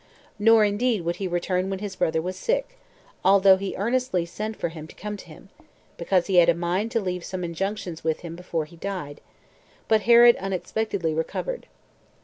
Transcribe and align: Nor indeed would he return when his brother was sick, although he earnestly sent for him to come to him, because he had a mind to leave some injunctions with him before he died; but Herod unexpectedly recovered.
Nor 0.39 0.65
indeed 0.65 1.01
would 1.01 1.17
he 1.17 1.27
return 1.27 1.69
when 1.69 1.77
his 1.77 1.95
brother 1.95 2.23
was 2.23 2.35
sick, 2.35 2.75
although 3.23 3.57
he 3.57 3.75
earnestly 3.77 4.25
sent 4.25 4.55
for 4.55 4.69
him 4.69 4.87
to 4.87 4.95
come 4.95 5.15
to 5.17 5.27
him, 5.27 5.49
because 5.95 6.25
he 6.25 6.37
had 6.37 6.49
a 6.49 6.55
mind 6.55 6.89
to 6.93 6.99
leave 6.99 7.23
some 7.23 7.43
injunctions 7.43 8.03
with 8.03 8.21
him 8.21 8.35
before 8.35 8.65
he 8.65 8.77
died; 8.77 9.21
but 9.87 10.01
Herod 10.09 10.37
unexpectedly 10.37 11.13
recovered. 11.13 11.67